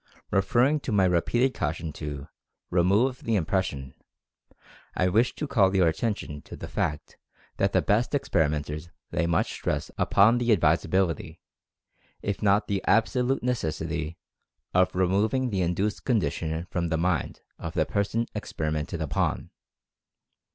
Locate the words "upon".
9.99-10.39, 19.03-19.51